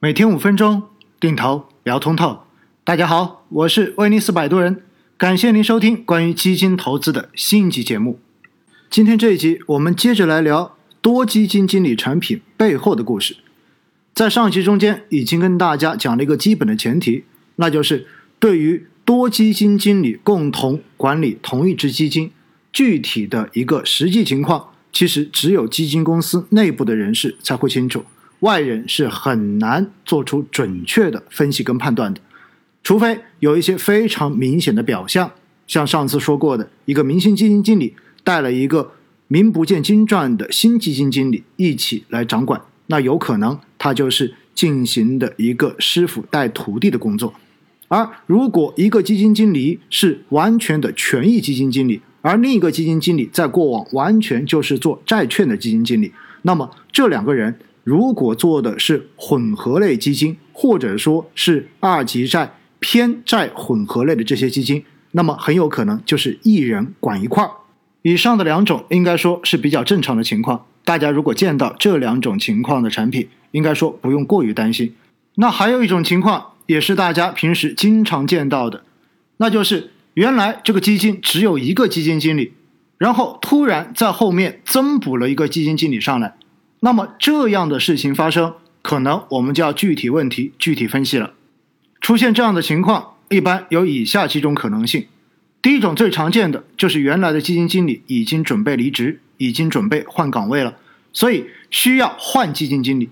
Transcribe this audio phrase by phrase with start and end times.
[0.00, 0.84] 每天五分钟，
[1.18, 2.44] 定投聊通透。
[2.84, 4.80] 大家好，我是威尼斯摆渡人，
[5.16, 8.20] 感谢您收听关于基金投资的新一集节目。
[8.88, 13.38] 今天这一集，我们接着来聊多基金经理产品背后的故事。
[14.14, 17.24] 在上集中间已经跟大家讲了一个基本的前提，
[17.56, 18.06] 那就是
[18.38, 22.30] 对于多基金经理共同管理同一只基金，
[22.72, 28.04] 具体的一个实际情况，其实只有基金公司内部的人士才会清楚。
[28.40, 32.20] 外人是很难做出准确的分析跟判断的，
[32.84, 35.32] 除非有一些非常明显的表象，
[35.66, 38.92] 像上次说过的一个明星基金经理带了一个
[39.26, 47.34] 名不见经传的新基金经理一起来掌管，那有可能他就是进行的一个师傅带徒弟的工作。
[47.88, 56.12] 而如果一个基金经理是完全的权益基金经理，而另一个基金经理在过往完全就是做债券的基金经理，
[56.42, 57.58] 那么这两个人。
[57.88, 67.50] 如果做的是混合类基金，或者说是二级债偏债混合类的这些基金，那么很有可能就是一人管一块儿。
[68.02, 70.66] 以上的两种应该说是比较正常的情况。
[70.84, 74.94] 大家如果见到这两种情况的产品，应该说不用过于担心。
[75.36, 78.84] 那还有一种情况，也是大家平时经常见到的，
[79.38, 82.52] 那就是原来这个基金只有一个基金经理，
[82.98, 86.34] 然后突然在后面增补了一个基金经理上来。
[86.80, 91.34] 那么这样的事情发生，可能我们就要具体问题具体分析了。
[92.00, 95.06] 出现这样的情况，一般有以下几种可能性。
[95.60, 100.76] 第一种最常见的就是原来的基金经理已经准备离职，已经准备换岗位了，
[101.12, 103.10] 所以需要换基金经理。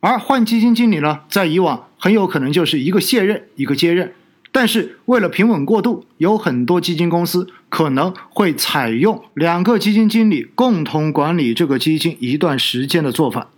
[0.00, 4.12] 而换基金经理呢，在以往很有可能就是一个卸任，一个接任。
[4.58, 13.50] 但是为了平稳过渡，有很多基金公司可能会采用两个基金经理共同管理这个基金一段时间的做法，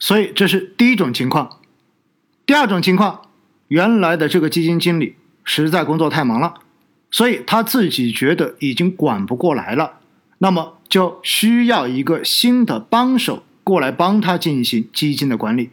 [0.00, 1.60] 所以这是第一种情况。
[2.44, 3.28] 第二种情况，
[3.68, 5.14] 原来的这个基金经理
[5.44, 6.54] 实在工作太忙了，
[7.08, 10.00] 所以他自己觉得已经管不过来了，
[10.38, 15.70] 那么就需要一个新的帮手过来帮他进行基金的管理。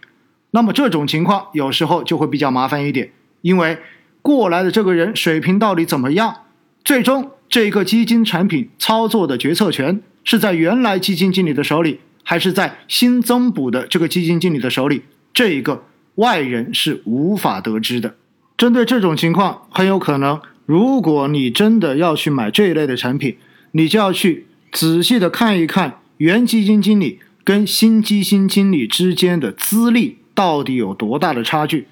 [0.52, 3.10] 那么这种情况有时候就会比较麻烦一点，
[3.42, 3.80] 因为。
[4.26, 6.38] 过来的这个人水平到底怎么样？
[6.84, 15.04] 最终这个基金产品操作的决策权是在原来基金经理的手里，还是在新增补的这个基金经理的手里？
[15.32, 15.84] 这一个
[16.16, 18.16] 外人是无法得知的。
[18.58, 23.38] 针对这种情况，很有可能，如果你真的要去买这一类的产品，
[23.74, 31.88] 你就要去仔细的看一看原基金经理跟新基金经理之间的资历到底有多大的差距。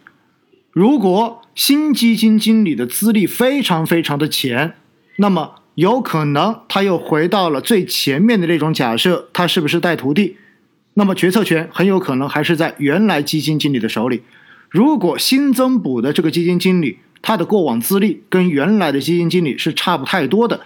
[0.71, 4.75] 如果新基金经理的资历非常非常的浅，
[5.17, 10.37] 那么有可能他又回到了最前面的那种假设，他是不是带徒弟？
[10.95, 14.21] 那么决策权很有可能还是在原来基金经理的手里。
[14.69, 20.61] 如果新增补的这个基金经理，他的过往资历跟原来的基金经理是差不太多的，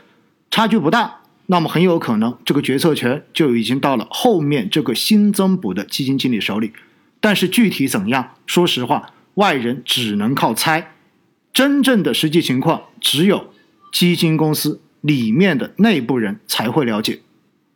[0.50, 6.72] 差距不大，那么很有可能这个决策权就已经到了后面这个新增补的基金经理手里。
[7.20, 9.12] 但是具体怎样，说实话。
[9.38, 10.94] 外人只能靠猜，
[11.52, 13.52] 真正的实际情况只有
[13.92, 17.22] 基金公司里面的内部人才会了解。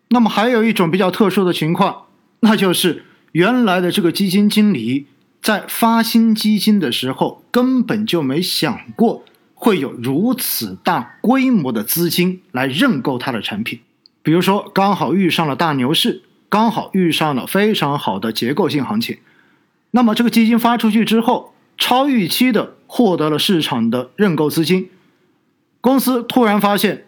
[0.10, 2.08] 那么还有一种比较特殊的情况，
[2.42, 5.06] 那就是原来的这个基金经理
[5.42, 9.24] 在发新基金的时候，根本就没想过
[9.54, 13.80] 会有如此大规模的资金来认购他的产品。
[14.24, 19.20] 比如说，刚好遇上了大牛市，刚好遇上了非常好的结构性行情。
[19.92, 21.51] 那么这个基金发出去之后，
[21.82, 24.92] 超预期的获得了市场的认购资金，
[25.82, 27.06] 公司突然发现，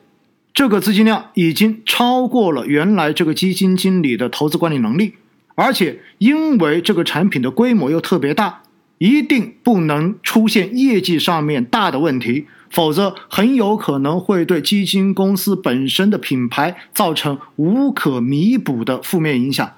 [0.51, 5.13] 这个资金量已经超过了原来这个基金经理的投资管理能力，
[5.53, 8.63] 而且因为这个产品的规模又特别大，
[8.97, 19.73] 一定不能出现业绩上面大的问题，否则很有可能会对基金公司本身的品牌造成无可弥补的负面影响。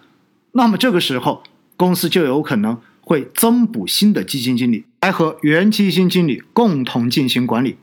[0.54, 1.44] 那么这个时候，
[1.76, 2.80] 公司就有可能。
[3.06, 7.78] 会增补新的基金经理来和原基金经理共同进行管理，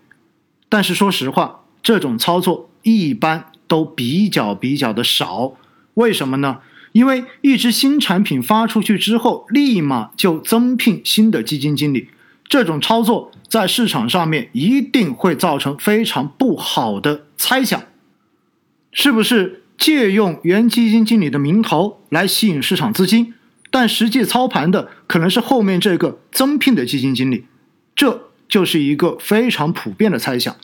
[0.69, 5.55] 但是说实话，这种操作一般都比较比较的少。
[5.95, 6.59] 为什么呢？
[6.91, 12.09] 因为一支新产品发出去之后，立马就增聘新的基金经理，
[12.49, 17.81] 这种操作在市场上面一定会造成非常不好的猜想，
[18.91, 23.33] 是不是借用原基金经理的名头来吸引市场资金？
[23.73, 27.47] 但实际操盘的可能是后面这个增聘的基金经理，
[27.97, 30.55] 这就是一个非常普遍的猜想。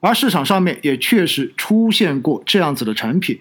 [0.00, 3.40] 而市场上面也确实出现过这样子的产品，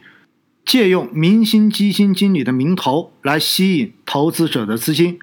[0.65, 5.19] 借用明星基金经理的名头来吸引投资者的资金，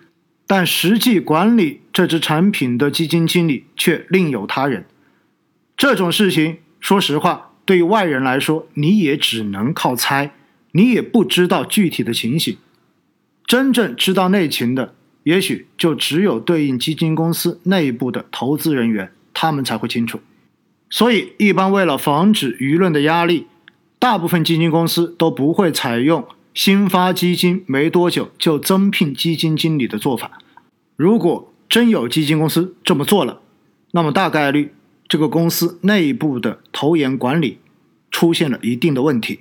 [0.46, 4.84] 但实际管理这只产品的基金经理却另有他人。
[5.76, 10.34] 这种事情，说实话，对于外人来说，你也只能靠猜，
[10.72, 12.58] 你也不知道具体的情形。
[13.46, 14.94] 真正知道内情的，
[15.24, 20.20] 也许就只有对应基金公司内部的投资人员，他们才会清楚。
[20.88, 23.46] 所以，一般为了防止舆论的压力，
[23.98, 30.38] 大部分基金公司都不会采用新发基金没多久就增聘基金经理的做法。
[30.96, 33.40] 如果真有基金公司这么做了，
[33.90, 34.72] 那么大概率
[35.06, 37.58] 这个公司内部的投研管理
[38.10, 39.40] 出现了一定的问题，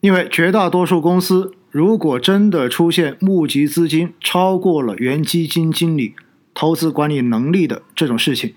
[0.00, 1.52] 因为绝大多数公司。
[1.72, 6.14] 如果真的出现募集资金超过了原基金经理
[6.52, 8.52] 投资管理能力的这种事情，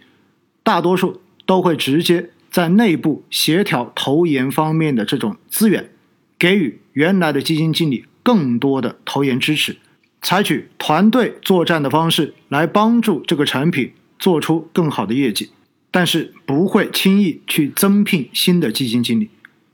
[0.63, 5.89] 大多数都会直接在内部协调投研方面的这种资源，
[6.37, 9.77] 给予原来的基金经理更多的投研支持，
[10.21, 15.51] 采取团队作战的方式来帮助这个产品做出更好的业绩，
[15.89, 19.29] 但是不会轻易去增聘新的基金经理，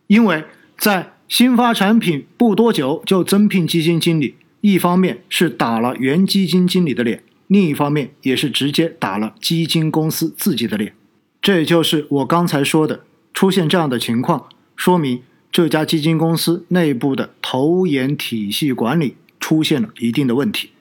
[0.05, 0.43] 因为
[0.77, 1.13] 在。
[1.31, 10.93] 新发产品不多久就增聘基金经理，一方面是打了原基金经理的脸，另一方面也是直接打了基金公司自己的脸。
[11.41, 20.71] 这也就是我刚才说的，出现这样的情况，说明这家基金公司内部的投研体系管理出现了一定的问题。